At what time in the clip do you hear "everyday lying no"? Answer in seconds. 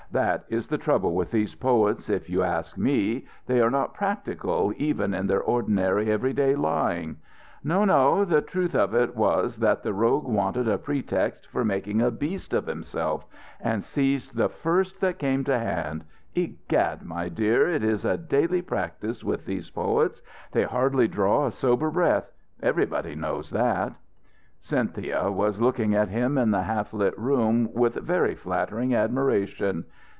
6.11-7.85